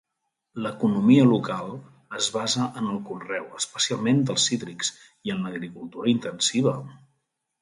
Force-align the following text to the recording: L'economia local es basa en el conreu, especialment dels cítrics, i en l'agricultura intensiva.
L'economia 0.65 1.25
local 1.31 1.67
es 2.19 2.29
basa 2.37 2.69
en 2.81 2.87
el 2.93 2.97
conreu, 3.09 3.45
especialment 3.61 4.25
dels 4.31 4.47
cítrics, 4.53 4.91
i 5.31 5.35
en 5.37 5.45
l'agricultura 5.45 6.13
intensiva. 6.15 6.75